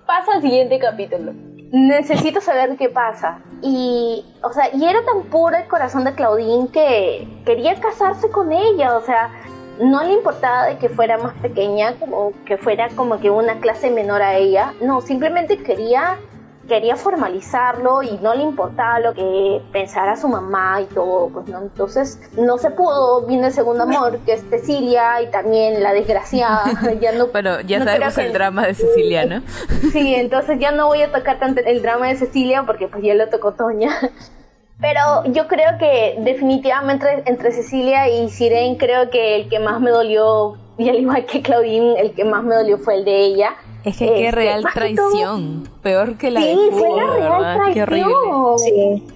pasa 0.06 0.34
al 0.36 0.42
siguiente 0.42 0.80
capítulo. 0.80 1.34
Necesito 1.72 2.40
saber 2.40 2.78
qué 2.78 2.90
pasa. 2.90 3.40
Y, 3.62 4.24
o 4.44 4.54
sea, 4.54 4.70
y 4.74 4.86
era 4.86 5.04
tan 5.06 5.24
puro 5.24 5.56
el 5.56 5.68
corazón 5.68 6.04
de 6.04 6.14
Claudine 6.14 6.68
que 6.72 7.28
quería 7.46 7.80
casarse 7.80 8.30
con 8.30 8.52
ella. 8.52 8.96
O 8.96 9.02
sea, 9.02 9.32
no 9.80 10.04
le 10.04 10.14
importaba 10.14 10.68
de 10.68 10.78
que 10.78 10.90
fuera 10.90 11.18
más 11.18 11.34
pequeña 11.36 11.96
o 12.12 12.32
que 12.46 12.58
fuera 12.58 12.90
como 12.90 13.20
que 13.20 13.32
una 13.32 13.60
clase 13.60 13.90
menor 13.90 14.22
a 14.22 14.36
ella. 14.36 14.74
No, 14.82 15.02
simplemente 15.02 15.58
quería 15.58 16.18
quería 16.68 16.96
formalizarlo 16.96 18.04
y 18.04 18.18
no 18.22 18.34
le 18.34 18.44
importaba 18.44 19.00
lo 19.00 19.14
que 19.14 19.62
pensara 19.72 20.16
su 20.16 20.28
mamá 20.28 20.82
y 20.82 20.86
todo, 20.86 21.30
pues 21.30 21.48
no, 21.48 21.62
entonces 21.62 22.20
no 22.38 22.58
se 22.58 22.72
pudo, 22.72 23.26
viene 23.26 23.48
el 23.48 23.54
segundo 23.54 23.84
amor, 23.84 24.20
que 24.26 24.34
es 24.34 24.44
Cecilia 24.50 25.22
y 25.22 25.28
también 25.28 25.84
la 25.84 25.94
desgraciada, 25.94 26.64
ya 27.02 27.12
no... 27.12 27.28
Pero 27.34 27.62
ya 27.62 27.84
sabemos 27.84 28.18
el 28.18 28.34
drama 28.34 28.66
de 28.68 28.74
Cecilia, 28.74 29.26
¿no? 29.26 29.42
Sí, 29.92 30.16
entonces 30.16 30.60
ya 30.60 30.72
no 30.72 30.88
voy 30.88 31.02
a 31.02 31.12
tocar 31.12 31.40
tanto 31.40 31.62
el 31.66 31.82
drama 31.82 32.08
de 32.08 32.16
Cecilia 32.16 32.64
porque 32.64 32.88
pues 32.88 33.04
ya 33.04 33.14
lo 33.16 33.28
tocó 33.30 33.54
Toña. 33.54 33.92
Pero 34.80 35.24
yo 35.28 35.48
creo 35.48 35.78
que 35.80 36.18
definitivamente 36.20 37.24
entre, 37.26 37.52
Cecilia 37.52 38.10
y 38.10 38.30
Siren 38.30 38.76
creo 38.76 39.10
que 39.10 39.36
el 39.36 39.50
que 39.50 39.60
más 39.60 39.80
me 39.80 39.92
dolió, 39.92 40.58
y 40.78 40.90
al 40.90 40.98
igual 40.98 41.26
que 41.26 41.42
Claudine, 41.42 42.00
el 42.00 42.14
que 42.14 42.26
más 42.26 42.44
me 42.44 42.56
dolió 42.56 42.78
fue 42.78 42.96
el 42.96 43.06
de 43.06 43.18
ella 43.18 43.56
Es 43.84 43.98
que 43.98 44.06
qué 44.06 44.26
Este, 44.28 44.32
real 44.32 44.66
traición. 44.74 45.70
Peor 45.82 46.18
que 46.18 46.32
la 46.32 46.42
Sí, 46.42 46.56
de 46.56 46.72
fue 46.72 46.90
la 46.96 47.14
real 47.14 47.32
¿verdad? 47.42 47.74
Qué 47.74 47.84
horrible. 47.84 48.14
traición. 48.14 48.60
Sí. 48.60 49.08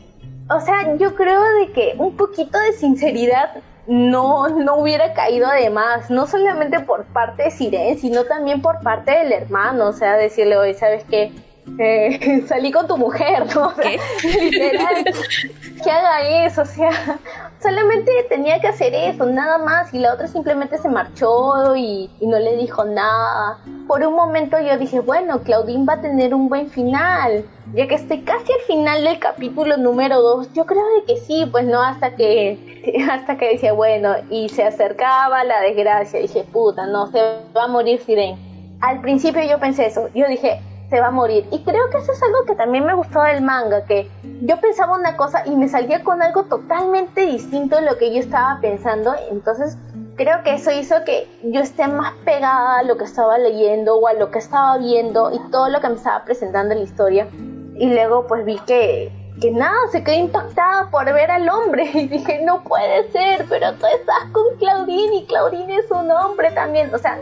O 0.50 0.60
sea, 0.62 0.96
yo 0.98 1.16
creo 1.16 1.42
de 1.60 1.72
que 1.72 1.96
un 1.98 2.16
poquito 2.16 2.58
de 2.60 2.74
sinceridad 2.74 3.52
no, 3.88 4.50
no 4.50 4.78
hubiera 4.78 5.14
caído 5.14 5.48
además, 5.48 6.10
no 6.10 6.28
solamente 6.28 6.80
por 6.82 7.06
parte 7.06 7.44
de 7.44 7.52
Siren, 7.52 7.98
sino 7.98 8.26
también 8.26 8.62
por 8.62 8.82
parte 8.82 9.12
del 9.12 9.32
hermano, 9.32 9.88
o 9.88 9.94
sea, 9.94 10.18
decirle, 10.18 10.58
oye, 10.58 10.74
¿sabes 10.74 11.06
qué? 11.10 11.32
Eh, 11.80 12.44
salí 12.48 12.72
con 12.72 12.88
tu 12.88 12.98
mujer, 12.98 13.46
¿no? 13.54 13.68
O 13.68 13.74
sea, 13.76 13.92
literal, 14.42 15.06
que 15.84 15.92
haga 15.92 16.46
eso, 16.46 16.62
o 16.62 16.66
sea, 16.66 17.20
solamente 17.62 18.12
tenía 18.30 18.60
que 18.60 18.68
hacer 18.68 18.94
eso, 18.96 19.26
nada 19.26 19.58
más, 19.58 19.94
y 19.94 20.00
la 20.00 20.14
otra 20.14 20.28
simplemente 20.28 20.78
se 20.78 20.90
marchó 20.90 21.76
y, 21.76 22.10
y 22.20 22.28
no 22.28 22.40
le 22.40 22.56
dijo 22.58 22.86
nada. 22.86 23.60
Por 23.88 24.06
un 24.06 24.16
momento 24.16 24.60
yo 24.60 24.78
dije, 24.78 25.00
bueno, 25.02 25.42
Claudine 25.42 25.86
va 25.86 25.94
a 25.94 26.02
tener 26.02 26.34
un 26.34 26.50
buen 26.50 26.70
final, 26.70 27.46
ya 27.74 27.88
que 27.88 27.96
estoy 27.96 28.22
casi 28.22 28.52
al 28.54 28.60
final 28.62 29.04
del 29.04 29.20
capítulo 29.20 29.78
número 29.78 30.22
2, 30.22 30.54
yo 30.54 30.66
creo 30.66 30.84
de 30.96 31.06
que 31.06 31.18
sí, 31.18 31.48
pues 31.52 31.66
no, 31.66 31.82
hasta 31.82 32.16
que, 32.16 33.06
hasta 33.12 33.38
que 33.38 33.50
decía, 33.50 33.74
bueno, 33.74 34.16
y 34.30 34.50
se 34.50 34.64
acercaba 34.64 35.44
la 35.44 35.62
desgracia, 35.62 36.20
dije, 36.20 36.44
puta, 36.44 36.88
no, 36.88 37.08
se 37.08 37.20
va 37.56 37.66
a 37.66 37.68
morir 37.68 38.00
Siren. 38.00 38.38
Al 38.80 39.02
principio 39.02 39.42
yo 39.44 39.60
pensé 39.60 39.88
eso, 39.88 40.10
yo 40.14 40.28
dije, 40.28 40.62
se 40.90 41.02
va 41.02 41.08
a 41.08 41.12
morir. 41.12 41.46
Y 41.52 41.64
creo 41.64 41.90
que 41.90 41.98
eso 41.98 42.12
es 42.12 42.24
algo 42.24 42.46
que 42.46 42.56
también 42.56 42.86
me 42.86 42.94
gustó 42.94 43.22
del 43.22 43.42
manga, 43.42 43.84
que 43.86 44.10
yo 44.42 44.60
pensaba 44.60 44.96
una 44.96 45.18
cosa 45.18 45.44
y 45.46 45.56
me 45.56 45.68
salía 45.68 46.04
con 46.04 46.22
algo 46.22 46.44
totalmente 46.44 47.22
distinto 47.22 47.76
de 47.78 47.84
lo 47.84 47.98
que 47.98 48.14
yo 48.14 48.20
estaba 48.20 48.60
pensando. 48.62 49.14
Entonces 49.30 49.78
creo 50.16 50.44
que 50.44 50.56
eso 50.56 50.72
hizo 50.72 51.04
que 51.06 51.28
yo 51.44 51.62
esté 51.62 51.88
más 51.88 52.14
pegada 52.26 52.80
a 52.80 52.84
lo 52.84 52.98
que 52.98 53.04
estaba 53.04 53.38
leyendo 53.38 53.96
o 53.96 54.08
a 54.08 54.14
lo 54.14 54.32
que 54.32 54.40
estaba 54.40 54.78
viendo 54.78 55.32
y 55.34 55.40
todo 55.52 55.70
lo 55.70 55.80
que 55.82 55.90
me 55.90 55.96
estaba 55.96 56.24
presentando 56.24 56.74
en 56.74 56.80
la 56.80 56.86
historia. 56.86 57.28
Y 57.76 57.90
luego 57.94 58.26
pues 58.26 58.46
vi 58.46 58.58
que, 58.60 59.12
que 59.42 59.52
nada, 59.52 59.78
se 59.92 60.04
quedé 60.04 60.16
impactada 60.16 60.90
por 60.90 61.06
ver 61.06 61.30
al 61.30 61.48
hombre 61.50 61.84
y 61.94 62.08
dije, 62.08 62.42
no 62.44 62.64
puede 62.64 63.12
ser, 63.12 63.46
pero 63.50 63.74
tú 63.74 63.86
estás 63.88 64.32
con 64.32 64.58
Claudine 64.58 65.18
y 65.18 65.26
Claudine 65.26 65.78
es 65.78 65.92
un 65.92 66.10
hombre 66.10 66.52
también. 66.52 66.94
O 66.94 66.98
sea, 66.98 67.20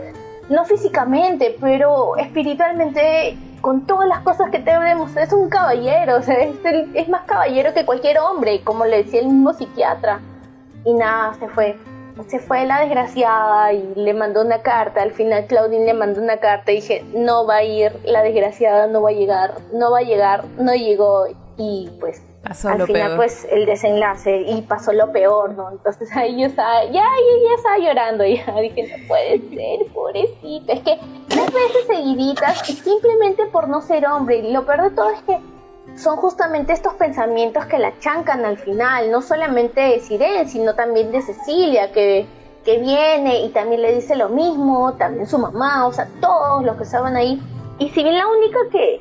no 0.48 0.64
físicamente, 0.64 1.56
pero 1.60 2.16
espiritualmente, 2.16 3.36
con 3.60 3.86
todas 3.86 4.08
las 4.08 4.20
cosas 4.20 4.50
que 4.50 4.58
te 4.58 4.70
demostrado, 4.78 5.26
es 5.26 5.32
un 5.32 5.48
caballero, 5.48 6.16
o 6.16 6.22
sea, 6.22 6.36
es, 6.36 6.64
el- 6.64 6.90
es 6.94 7.08
más 7.08 7.22
caballero 7.22 7.72
que 7.74 7.84
cualquier 7.84 8.18
hombre, 8.18 8.62
como 8.62 8.84
le 8.84 8.98
decía 9.04 9.20
el 9.20 9.26
mismo 9.28 9.52
psiquiatra. 9.52 10.20
Y 10.84 10.92
nada, 10.94 11.34
se 11.34 11.48
fue. 11.48 11.76
Se 12.28 12.38
fue 12.38 12.64
la 12.64 12.80
desgraciada 12.80 13.72
y 13.74 13.92
le 13.94 14.14
mandó 14.14 14.40
una 14.42 14.62
carta. 14.62 15.02
Al 15.02 15.10
final 15.12 15.46
Claudine 15.46 15.84
le 15.84 15.92
mandó 15.94 16.22
una 16.22 16.38
carta 16.38 16.72
y 16.72 16.76
dije, 16.76 17.04
no 17.14 17.46
va 17.46 17.56
a 17.56 17.62
ir, 17.64 17.92
la 18.04 18.22
desgraciada 18.22 18.86
no 18.86 19.02
va 19.02 19.10
a 19.10 19.12
llegar, 19.12 19.54
no 19.74 19.90
va 19.90 19.98
a 19.98 20.02
llegar, 20.02 20.44
no 20.58 20.72
llegó. 20.74 21.26
Y 21.58 21.90
pues 22.00 22.22
Pasó 22.46 22.68
al 22.68 22.78
lo 22.78 22.86
final 22.86 23.02
peor. 23.02 23.16
pues 23.16 23.46
el 23.50 23.66
desenlace 23.66 24.42
y 24.42 24.62
pasó 24.62 24.92
lo 24.92 25.10
peor, 25.10 25.54
¿no? 25.54 25.70
Entonces 25.70 26.08
ahí 26.16 26.40
yo 26.40 26.46
estaba, 26.46 26.84
ya, 26.84 26.92
ya, 26.92 27.02
ya 27.02 27.54
estaba 27.56 27.78
llorando, 27.78 28.24
ya 28.26 28.60
dije, 28.60 28.96
no 28.96 29.08
puede 29.08 29.38
ser, 29.38 29.92
pobrecito, 29.92 30.72
es 30.72 30.80
que 30.80 30.98
tres 31.28 31.46
veces 31.46 31.86
seguiditas 31.88 32.70
y 32.70 32.74
simplemente 32.74 33.46
por 33.46 33.68
no 33.68 33.80
ser 33.80 34.06
hombre, 34.06 34.38
y 34.38 34.52
lo 34.52 34.64
peor 34.64 34.82
de 34.82 34.90
todo 34.90 35.10
es 35.10 35.22
que 35.22 35.40
son 35.96 36.16
justamente 36.16 36.72
estos 36.72 36.94
pensamientos 36.94 37.64
que 37.66 37.78
la 37.78 37.98
chancan 37.98 38.44
al 38.44 38.58
final, 38.58 39.10
no 39.10 39.22
solamente 39.22 39.80
de 39.80 40.00
Siren, 40.00 40.48
sino 40.48 40.74
también 40.74 41.10
de 41.10 41.22
Cecilia, 41.22 41.90
que, 41.90 42.26
que 42.64 42.78
viene 42.78 43.40
y 43.40 43.48
también 43.48 43.82
le 43.82 43.94
dice 43.94 44.14
lo 44.14 44.28
mismo, 44.28 44.92
también 44.94 45.26
su 45.26 45.38
mamá, 45.38 45.86
o 45.86 45.92
sea, 45.92 46.08
todos 46.20 46.64
los 46.64 46.76
que 46.76 46.82
estaban 46.82 47.16
ahí. 47.16 47.40
Y 47.78 47.88
si 47.90 48.02
bien 48.02 48.18
la 48.18 48.26
única 48.26 48.58
que 48.70 49.00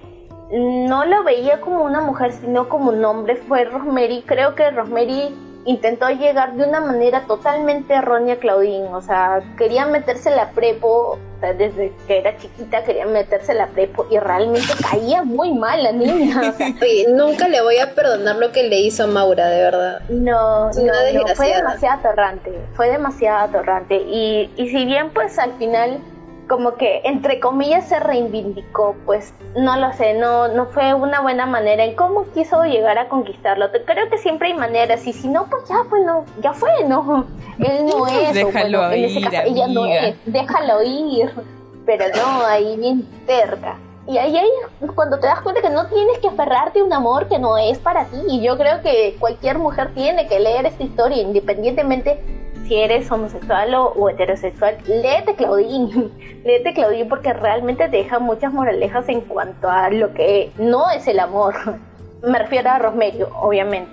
no 0.51 1.05
lo 1.05 1.23
veía 1.23 1.61
como 1.61 1.83
una 1.83 2.01
mujer, 2.01 2.33
sino 2.33 2.69
como 2.69 2.91
un 2.91 3.03
hombre, 3.03 3.35
fue 3.35 3.65
Rosemary, 3.65 4.23
creo 4.25 4.55
que 4.55 4.69
Rosemary 4.71 5.33
intentó 5.65 6.07
llegar 6.09 6.53
de 6.53 6.63
una 6.63 6.79
manera 6.79 7.21
totalmente 7.25 7.95
errónea 7.95 8.35
a 8.35 8.37
Claudine, 8.37 8.87
o 8.93 9.01
sea, 9.01 9.41
quería 9.57 9.85
meterse 9.87 10.29
la 10.29 10.51
prepo, 10.51 11.17
o 11.17 11.39
sea, 11.39 11.53
desde 11.53 11.91
que 12.07 12.19
era 12.19 12.37
chiquita 12.37 12.83
quería 12.83 13.07
meterse 13.07 13.53
la 13.55 13.67
prepo 13.67 14.05
y 14.11 14.19
realmente 14.19 14.67
caía 14.89 15.23
muy 15.23 15.53
mal 15.53 15.81
la 15.81 15.91
niña, 15.91 16.39
o 16.49 16.53
sea, 16.53 16.67
Oye, 16.81 17.07
nunca 17.09 17.47
le 17.47 17.61
voy 17.61 17.79
a 17.79 17.95
perdonar 17.95 18.35
lo 18.35 18.51
que 18.51 18.63
le 18.63 18.79
hizo 18.79 19.05
a 19.05 19.07
Maura, 19.07 19.47
de 19.47 19.61
verdad. 19.63 20.01
No, 20.09 20.69
no, 20.71 20.83
no, 20.83 21.35
fue 21.35 21.47
demasiado 21.55 21.99
atorrante, 21.99 22.51
fue 22.75 22.89
demasiado 22.91 23.39
atorrante. 23.39 23.95
Y, 23.95 24.53
y 24.55 24.69
si 24.69 24.85
bien 24.85 25.09
pues 25.09 25.39
al 25.39 25.53
final 25.53 25.99
como 26.47 26.75
que 26.75 27.01
entre 27.03 27.39
comillas 27.39 27.87
se 27.87 27.99
reivindicó, 27.99 28.95
pues 29.05 29.33
no 29.55 29.77
lo 29.77 29.91
sé, 29.93 30.13
no, 30.13 30.47
no 30.49 30.67
fue 30.67 30.93
una 30.93 31.21
buena 31.21 31.45
manera 31.45 31.83
en 31.83 31.95
cómo 31.95 32.25
quiso 32.33 32.63
llegar 32.63 32.97
a 32.97 33.07
conquistarlo. 33.09 33.67
Creo 33.85 34.09
que 34.09 34.17
siempre 34.17 34.49
hay 34.49 34.53
maneras 34.53 35.05
y 35.07 35.13
si 35.13 35.27
no, 35.27 35.47
pues 35.49 35.67
ya, 35.67 35.77
pues 35.89 36.03
no, 36.05 36.25
ya 36.41 36.53
fue, 36.53 36.71
¿no? 36.87 37.25
Él 37.59 37.85
no 37.85 38.07
es, 38.07 38.33
Déjalo 38.33 38.79
bueno, 38.79 38.93
en 38.93 39.05
ese 39.05 39.19
ir, 39.19 39.29
caso 39.29 39.47
ella 39.47 39.67
no 39.67 39.83
amiga. 39.83 40.07
es, 40.07 40.15
déjalo 40.25 40.83
ir, 40.83 41.31
pero 41.85 42.05
no, 42.15 42.45
ahí 42.45 42.77
bien 42.77 43.07
cerca. 43.25 43.77
Y 44.07 44.19
ahí, 44.19 44.37
ahí 44.37 44.49
es 44.81 44.91
cuando 44.91 45.17
te 45.19 45.25
das 45.25 45.41
cuenta 45.41 45.61
que 45.61 45.69
no 45.71 45.87
tienes 45.87 46.19
que 46.19 46.27
aferrarte 46.27 46.79
a 46.79 46.83
un 46.83 46.93
amor 46.93 47.27
que 47.27 47.39
no 47.39 47.57
es 47.57 47.79
para 47.79 48.05
ti. 48.05 48.17
Y 48.29 48.41
yo 48.43 48.55
creo 48.55 48.83
que 48.83 49.15
cualquier 49.19 49.57
mujer 49.57 49.95
tiene 49.95 50.27
que 50.27 50.39
leer 50.39 50.67
esta 50.67 50.83
historia, 50.83 51.23
independientemente 51.23 52.19
si 52.67 52.75
eres 52.75 53.11
homosexual 53.11 53.73
o, 53.75 53.87
o 53.93 54.09
heterosexual. 54.09 54.77
Léete 54.87 55.35
Claudine, 55.35 56.09
léete 56.43 56.73
Claudine 56.73 57.05
porque 57.05 57.33
realmente 57.33 57.89
te 57.89 57.97
deja 57.97 58.19
muchas 58.19 58.53
moralejas 58.53 59.07
en 59.09 59.21
cuanto 59.21 59.69
a 59.69 59.89
lo 59.89 60.13
que 60.13 60.51
no 60.57 60.89
es 60.91 61.07
el 61.07 61.19
amor. 61.19 61.55
Me 62.23 62.39
refiero 62.39 62.69
a 62.71 62.79
Rosmerio, 62.79 63.29
obviamente. 63.39 63.91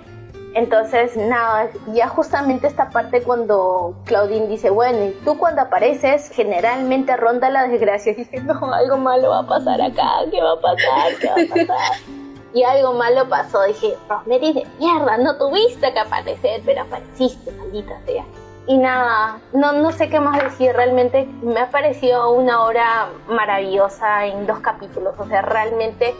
Entonces, 0.55 1.17
nada, 1.17 1.69
ya 1.93 2.07
justamente 2.07 2.67
esta 2.67 2.89
parte 2.89 3.23
cuando 3.23 3.95
Claudine 4.05 4.47
dice, 4.47 4.69
bueno, 4.69 5.11
tú 5.25 5.37
cuando 5.37 5.61
apareces, 5.61 6.29
generalmente 6.29 7.17
ronda 7.17 7.49
la 7.49 7.67
desgracia. 7.67 8.11
Y 8.13 8.15
dije, 8.17 8.41
no, 8.41 8.73
algo 8.73 8.97
malo 8.97 9.29
va 9.29 9.39
a 9.39 9.47
pasar 9.47 9.81
acá, 9.81 10.09
¿qué 10.29 10.41
va 10.41 10.53
a 10.53 10.61
pasar? 10.61 11.13
¿Qué 11.19 11.27
va 11.27 11.33
a 11.33 11.67
pasar? 11.67 12.23
y 12.53 12.63
algo 12.63 12.93
malo 12.93 13.27
pasó. 13.27 13.63
Dije, 13.63 13.97
Rosemary 14.07 14.53
de 14.53 14.67
mierda, 14.79 15.17
no 15.17 15.37
tuviste 15.37 15.91
que 15.91 15.99
aparecer, 15.99 16.61
pero 16.65 16.81
apareciste, 16.81 17.51
maldita 17.51 17.99
sea. 18.05 18.22
Y 18.65 18.77
nada, 18.77 19.39
no, 19.51 19.73
no 19.73 19.91
sé 19.91 20.09
qué 20.09 20.21
más 20.21 20.41
decir, 20.41 20.73
realmente 20.73 21.27
me 21.41 21.59
ha 21.59 21.69
parecido 21.69 22.31
una 22.31 22.65
obra 22.65 23.09
maravillosa 23.27 24.25
en 24.25 24.47
dos 24.47 24.59
capítulos, 24.59 25.15
o 25.19 25.25
sea, 25.25 25.41
realmente 25.41 26.13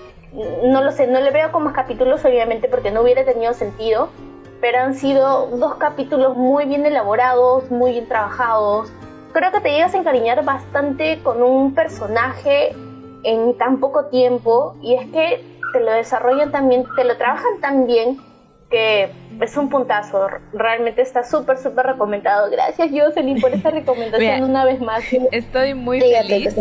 no 0.64 0.84
lo 0.84 0.92
sé, 0.92 1.08
no 1.08 1.20
le 1.20 1.32
veo 1.32 1.52
con 1.52 1.64
más 1.64 1.74
capítulos 1.74 2.26
obviamente 2.26 2.68
porque 2.68 2.92
no 2.92 3.02
hubiera 3.02 3.24
tenido 3.24 3.54
sentido, 3.54 4.10
pero 4.60 4.80
han 4.80 4.96
sido 4.96 5.48
dos 5.58 5.76
capítulos 5.76 6.36
muy 6.36 6.66
bien 6.66 6.86
elaborados, 6.86 7.70
muy 7.70 7.92
bien 7.92 8.08
trabajados. 8.08 8.92
Creo 9.32 9.52
que 9.52 9.62
te 9.62 9.72
llegas 9.72 9.94
a 9.94 9.98
encariñar 9.98 10.44
bastante 10.44 11.22
con 11.24 11.42
un 11.42 11.74
personaje 11.76 12.76
en 13.24 13.58
tan 13.58 13.80
poco 13.80 14.06
tiempo 14.06 14.76
y 14.82 14.96
es 14.96 15.10
que 15.12 15.44
te 15.72 15.80
lo 15.80 15.92
desarrollan 15.92 16.52
también, 16.52 16.86
te 16.96 17.04
lo 17.04 17.16
trabajan 17.18 17.60
tan 17.62 17.88
bien 17.88 18.18
que 18.74 19.08
es 19.40 19.56
un 19.56 19.70
puntazo. 19.70 20.28
Realmente 20.52 21.04
está 21.04 21.24
súper, 21.24 21.60
súper 21.60 21.86
recomendado. 21.86 22.50
Gracias, 22.50 22.90
Jocelyn, 22.92 23.40
por 23.40 23.54
esa 23.54 23.70
recomendación 23.70 24.34
Mira, 24.34 24.46
una 24.46 24.66
vez 24.66 24.82
más. 24.82 25.04
Estoy 25.32 25.76
muy 25.76 26.00
Dígate 26.00 26.28
feliz. 26.28 26.56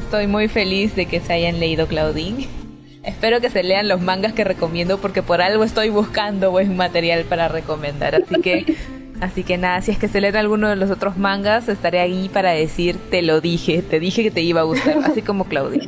Estoy 0.00 0.26
muy 0.26 0.48
feliz 0.48 0.96
de 0.96 1.04
que 1.04 1.20
se 1.20 1.34
hayan 1.34 1.60
leído 1.60 1.86
Claudine. 1.86 2.48
Espero 3.04 3.42
que 3.42 3.50
se 3.50 3.62
lean 3.62 3.88
los 3.88 4.00
mangas 4.00 4.32
que 4.32 4.44
recomiendo 4.44 4.96
porque 4.96 5.22
por 5.22 5.42
algo 5.42 5.62
estoy 5.64 5.90
buscando 5.90 6.50
buen 6.50 6.74
material 6.78 7.24
para 7.24 7.48
recomendar. 7.48 8.14
Así 8.14 8.40
que, 8.40 8.76
así 9.20 9.44
que 9.44 9.58
nada, 9.58 9.82
si 9.82 9.90
es 9.90 9.98
que 9.98 10.08
se 10.08 10.22
leen 10.22 10.36
alguno 10.36 10.70
de 10.70 10.76
los 10.76 10.90
otros 10.90 11.18
mangas, 11.18 11.68
estaré 11.68 12.00
ahí 12.00 12.30
para 12.32 12.52
decir 12.52 12.96
te 13.10 13.20
lo 13.20 13.42
dije, 13.42 13.82
te 13.82 14.00
dije 14.00 14.22
que 14.22 14.30
te 14.30 14.40
iba 14.40 14.62
a 14.62 14.64
gustar, 14.64 14.96
así 15.04 15.20
como 15.20 15.44
Claudine. 15.44 15.86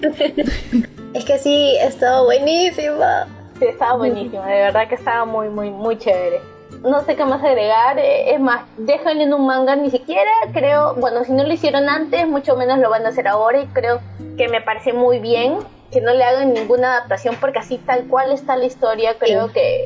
Es 1.14 1.24
que 1.24 1.38
sí, 1.38 1.78
ha 1.82 1.86
estado 1.86 2.26
buenísima. 2.26 3.26
Sí, 3.58 3.64
estaba 3.66 3.96
buenísimo, 3.96 4.42
de 4.42 4.52
verdad 4.54 4.88
que 4.88 4.94
estaba 4.96 5.24
muy, 5.24 5.48
muy, 5.48 5.70
muy 5.70 5.96
chévere. 5.98 6.40
No 6.82 7.00
sé 7.02 7.16
qué 7.16 7.24
más 7.24 7.42
agregar, 7.42 7.98
eh, 7.98 8.34
es 8.34 8.40
más, 8.40 8.62
déjenle 8.76 9.24
en 9.24 9.32
un 9.34 9.46
manga, 9.46 9.76
ni 9.76 9.90
siquiera 9.90 10.30
creo, 10.52 10.94
bueno, 10.96 11.24
si 11.24 11.32
no 11.32 11.44
lo 11.44 11.52
hicieron 11.52 11.88
antes, 11.88 12.26
mucho 12.28 12.56
menos 12.56 12.78
lo 12.78 12.90
van 12.90 13.06
a 13.06 13.10
hacer 13.10 13.28
ahora 13.28 13.60
y 13.60 13.66
creo 13.68 14.00
que 14.36 14.48
me 14.48 14.60
parece 14.60 14.92
muy 14.92 15.18
bien 15.18 15.58
que 15.90 16.00
no 16.00 16.12
le 16.12 16.24
hagan 16.24 16.52
ninguna 16.52 16.92
adaptación 16.96 17.36
porque 17.40 17.60
así 17.60 17.78
tal 17.78 18.04
cual 18.08 18.32
está 18.32 18.56
la 18.56 18.64
historia, 18.64 19.16
creo 19.18 19.46
Sí. 19.48 19.52
que 19.54 19.84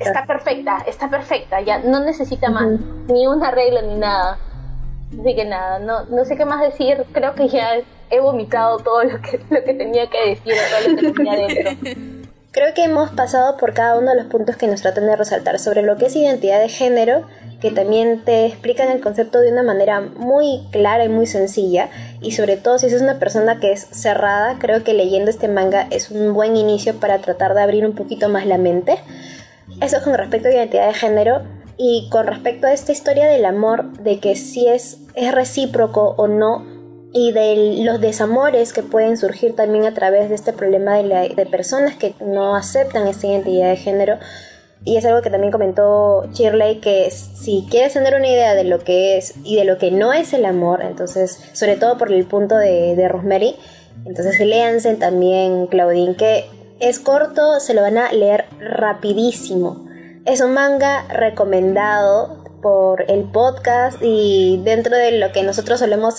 está 0.00 0.24
perfecta, 0.26 0.78
está 0.86 1.10
perfecta, 1.10 1.60
ya 1.60 1.78
no 1.80 2.00
necesita 2.00 2.48
más, 2.50 2.68
ni 3.08 3.26
un 3.26 3.42
arreglo 3.44 3.82
ni 3.82 3.96
nada. 3.96 4.38
Así 5.20 5.34
que 5.34 5.44
nada, 5.44 5.78
no, 5.80 6.04
no 6.04 6.24
sé 6.24 6.36
qué 6.36 6.44
más 6.44 6.60
decir, 6.60 7.04
creo 7.12 7.34
que 7.34 7.48
ya 7.48 7.76
he 8.10 8.20
vomitado 8.20 8.78
todo 8.78 9.02
lo 9.04 9.20
que, 9.20 9.40
lo 9.50 9.62
que 9.64 9.74
tenía 9.74 10.08
que 10.08 10.28
decir, 10.30 10.54
todo 10.70 10.90
lo 10.92 11.00
que 11.00 11.10
tenía 11.12 11.46
dentro. 11.46 11.90
Creo 12.54 12.72
que 12.72 12.84
hemos 12.84 13.10
pasado 13.10 13.56
por 13.56 13.74
cada 13.74 13.98
uno 13.98 14.12
de 14.12 14.16
los 14.16 14.26
puntos 14.26 14.56
que 14.56 14.68
nos 14.68 14.80
tratan 14.80 15.06
de 15.06 15.16
resaltar 15.16 15.58
sobre 15.58 15.82
lo 15.82 15.96
que 15.96 16.06
es 16.06 16.14
identidad 16.14 16.60
de 16.60 16.68
género, 16.68 17.26
que 17.60 17.72
también 17.72 18.22
te 18.24 18.46
explican 18.46 18.90
el 18.90 19.00
concepto 19.00 19.40
de 19.40 19.50
una 19.50 19.64
manera 19.64 20.00
muy 20.00 20.62
clara 20.70 21.04
y 21.04 21.08
muy 21.08 21.26
sencilla, 21.26 21.88
y 22.20 22.30
sobre 22.30 22.56
todo 22.56 22.78
si 22.78 22.86
es 22.86 23.02
una 23.02 23.18
persona 23.18 23.58
que 23.58 23.72
es 23.72 23.80
cerrada, 23.90 24.56
creo 24.60 24.84
que 24.84 24.94
leyendo 24.94 25.32
este 25.32 25.48
manga 25.48 25.88
es 25.90 26.12
un 26.12 26.32
buen 26.32 26.56
inicio 26.56 26.94
para 26.94 27.18
tratar 27.18 27.54
de 27.54 27.62
abrir 27.62 27.84
un 27.84 27.96
poquito 27.96 28.28
más 28.28 28.46
la 28.46 28.56
mente. 28.56 28.98
Eso 29.80 30.00
con 30.04 30.14
respecto 30.14 30.46
a 30.46 30.52
identidad 30.52 30.86
de 30.86 30.94
género. 30.94 31.42
Y 31.76 32.08
con 32.08 32.28
respecto 32.28 32.68
a 32.68 32.72
esta 32.72 32.92
historia 32.92 33.26
del 33.26 33.44
amor, 33.44 33.98
de 33.98 34.20
que 34.20 34.36
si 34.36 34.68
es, 34.68 34.98
es 35.16 35.34
recíproco 35.34 36.14
o 36.16 36.28
no, 36.28 36.64
y 37.16 37.30
de 37.30 37.84
los 37.84 38.00
desamores 38.00 38.72
que 38.72 38.82
pueden 38.82 39.16
surgir 39.16 39.54
también 39.54 39.84
a 39.84 39.94
través 39.94 40.28
de 40.28 40.34
este 40.34 40.52
problema 40.52 40.96
de, 40.96 41.32
de 41.34 41.46
personas 41.46 41.94
que 41.94 42.12
no 42.20 42.56
aceptan 42.56 43.06
esta 43.06 43.28
identidad 43.28 43.70
de 43.70 43.76
género. 43.76 44.18
Y 44.84 44.96
es 44.96 45.04
algo 45.06 45.22
que 45.22 45.30
también 45.30 45.52
comentó 45.52 46.28
Shirley, 46.32 46.80
que 46.80 47.10
si 47.12 47.66
quieres 47.70 47.92
tener 47.92 48.16
una 48.16 48.26
idea 48.26 48.54
de 48.56 48.64
lo 48.64 48.80
que 48.80 49.16
es 49.16 49.34
y 49.44 49.54
de 49.54 49.64
lo 49.64 49.78
que 49.78 49.92
no 49.92 50.12
es 50.12 50.32
el 50.32 50.44
amor, 50.44 50.82
entonces, 50.82 51.40
sobre 51.52 51.76
todo 51.76 51.96
por 51.96 52.12
el 52.12 52.26
punto 52.26 52.56
de, 52.56 52.96
de 52.96 53.08
Rosemary, 53.08 53.54
entonces 54.04 54.38
léanse 54.40 54.94
también 54.96 55.68
Claudine, 55.68 56.16
que 56.16 56.46
es 56.80 56.98
corto, 56.98 57.60
se 57.60 57.74
lo 57.74 57.82
van 57.82 57.96
a 57.96 58.12
leer 58.12 58.46
rapidísimo. 58.58 59.86
Es 60.26 60.40
un 60.40 60.52
manga 60.52 61.06
recomendado 61.08 62.43
por 62.64 63.04
el 63.10 63.24
podcast 63.24 63.98
y 64.00 64.58
dentro 64.64 64.96
de 64.96 65.18
lo 65.18 65.32
que 65.32 65.42
nosotros 65.42 65.80
solemos 65.80 66.14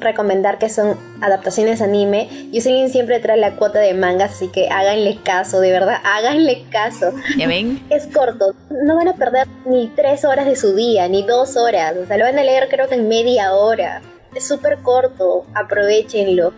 recomendar 0.00 0.58
que 0.58 0.68
son 0.68 0.98
adaptaciones 1.20 1.80
anime, 1.80 2.28
Yuselin 2.50 2.90
siempre 2.90 3.20
trae 3.20 3.36
la 3.36 3.54
cuota 3.54 3.78
de 3.78 3.94
mangas, 3.94 4.32
así 4.32 4.48
que 4.48 4.68
háganle 4.68 5.22
caso, 5.22 5.60
de 5.60 5.70
verdad, 5.70 5.98
háganle 6.02 6.64
caso. 6.70 7.12
¿Ya 7.38 7.46
ven? 7.46 7.80
Es 7.90 8.08
corto, 8.08 8.52
no 8.68 8.96
van 8.96 9.06
a 9.06 9.14
perder 9.14 9.46
ni 9.64 9.86
tres 9.94 10.24
horas 10.24 10.46
de 10.46 10.56
su 10.56 10.74
día, 10.74 11.06
ni 11.06 11.22
dos 11.22 11.56
horas, 11.56 11.94
o 11.96 12.04
sea, 12.04 12.16
lo 12.16 12.24
van 12.24 12.40
a 12.40 12.42
leer 12.42 12.66
creo 12.68 12.88
que 12.88 12.96
en 12.96 13.06
media 13.06 13.52
hora. 13.52 14.02
Es 14.34 14.44
súper 14.44 14.78
corto, 14.78 15.46
aprovechenlo. 15.54 16.52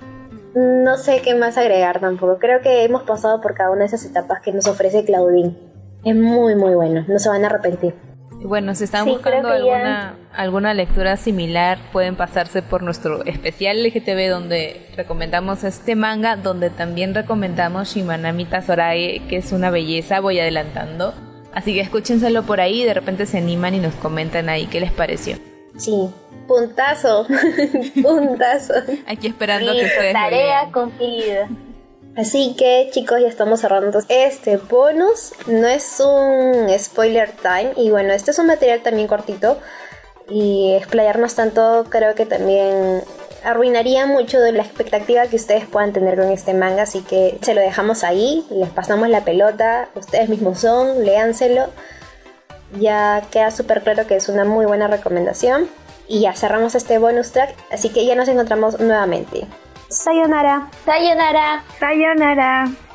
No 0.54 0.96
sé 0.96 1.20
qué 1.20 1.34
más 1.34 1.58
agregar 1.58 2.00
tampoco, 2.00 2.38
creo 2.38 2.62
que 2.62 2.82
hemos 2.82 3.02
pasado 3.02 3.42
por 3.42 3.52
cada 3.52 3.72
una 3.72 3.80
de 3.80 3.86
esas 3.88 4.06
etapas 4.06 4.40
que 4.40 4.52
nos 4.52 4.66
ofrece 4.66 5.04
Claudine. 5.04 5.54
Es 6.02 6.16
muy 6.16 6.54
muy 6.54 6.74
bueno, 6.74 7.04
no 7.06 7.18
se 7.18 7.28
van 7.28 7.44
a 7.44 7.48
arrepentir. 7.48 8.07
Bueno, 8.42 8.74
si 8.74 8.84
están 8.84 9.06
buscando 9.06 9.48
alguna, 9.48 10.16
alguna 10.32 10.74
lectura 10.74 11.16
similar, 11.16 11.78
pueden 11.92 12.16
pasarse 12.16 12.62
por 12.62 12.82
nuestro 12.82 13.24
especial 13.24 13.82
LGTB 13.82 14.30
donde 14.30 14.86
recomendamos 14.96 15.64
este 15.64 15.96
manga, 15.96 16.36
donde 16.36 16.70
también 16.70 17.14
recomendamos 17.14 17.94
Shimanami 17.94 18.44
Tazorae, 18.44 19.22
que 19.28 19.38
es 19.38 19.52
una 19.52 19.70
belleza, 19.70 20.20
voy 20.20 20.38
adelantando. 20.38 21.14
Así 21.52 21.74
que 21.74 21.80
escúchenselo 21.80 22.44
por 22.44 22.60
ahí, 22.60 22.84
de 22.84 22.94
repente 22.94 23.26
se 23.26 23.38
animan 23.38 23.74
y 23.74 23.80
nos 23.80 23.94
comentan 23.94 24.48
ahí 24.48 24.66
qué 24.66 24.80
les 24.80 24.92
pareció. 24.92 25.36
Sí, 25.76 26.08
puntazo, 26.46 27.26
puntazo. 28.02 28.74
Aquí 29.06 29.26
esperando 29.26 29.72
que 29.72 29.84
ustedes 29.84 30.12
Tarea 30.12 30.70
cumplida. 30.72 31.48
Así 32.18 32.56
que 32.58 32.88
chicos, 32.90 33.20
ya 33.20 33.28
estamos 33.28 33.60
cerrando 33.60 34.00
este 34.08 34.56
bonus. 34.56 35.34
No 35.46 35.68
es 35.68 36.00
un 36.00 36.68
spoiler 36.76 37.30
time. 37.30 37.70
Y 37.76 37.90
bueno, 37.90 38.12
este 38.12 38.32
es 38.32 38.40
un 38.40 38.48
material 38.48 38.82
también 38.82 39.06
cortito. 39.06 39.56
Y 40.28 40.74
explayarnos 40.74 41.36
tanto 41.36 41.86
creo 41.88 42.16
que 42.16 42.26
también 42.26 43.04
arruinaría 43.44 44.06
mucho 44.06 44.40
de 44.40 44.50
la 44.50 44.64
expectativa 44.64 45.28
que 45.28 45.36
ustedes 45.36 45.64
puedan 45.66 45.92
tener 45.92 46.18
con 46.18 46.28
este 46.32 46.54
manga. 46.54 46.82
Así 46.82 47.02
que 47.02 47.38
se 47.40 47.54
lo 47.54 47.60
dejamos 47.60 48.02
ahí. 48.02 48.44
Les 48.50 48.68
pasamos 48.68 49.08
la 49.08 49.24
pelota. 49.24 49.88
Ustedes 49.94 50.28
mismos 50.28 50.58
son. 50.58 51.04
Léanselo. 51.04 51.66
Ya 52.80 53.22
queda 53.30 53.52
súper 53.52 53.82
claro 53.82 54.08
que 54.08 54.16
es 54.16 54.28
una 54.28 54.44
muy 54.44 54.66
buena 54.66 54.88
recomendación. 54.88 55.70
Y 56.08 56.22
ya 56.22 56.34
cerramos 56.34 56.74
este 56.74 56.98
bonus 56.98 57.30
track. 57.30 57.54
Así 57.70 57.90
que 57.90 58.04
ya 58.04 58.16
nos 58.16 58.26
encontramos 58.26 58.80
nuevamente. 58.80 59.46
Sayonara. 59.90 60.68
Sayonara. 60.84 61.62
Sayonara. 61.80 62.87